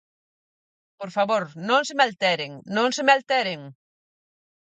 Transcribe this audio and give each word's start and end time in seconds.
Por 0.99 1.09
favor, 1.15 1.43
non 1.69 1.81
se 1.87 1.93
me 1.97 2.03
alteren, 2.07 2.51
non 2.75 2.89
se 2.95 3.01
me 3.05 3.13
alteren. 3.17 3.61